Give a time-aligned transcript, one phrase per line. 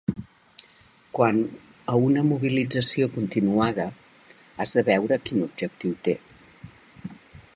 [1.17, 1.41] Quant
[1.93, 3.85] a una mobilització continuada,
[4.63, 6.19] has de veure quin objectiu té.